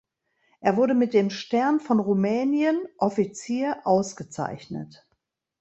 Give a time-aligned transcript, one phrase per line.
[0.61, 5.07] Er wurde mit dem Stern von Rumänien (Offizier) ausgezeichnet.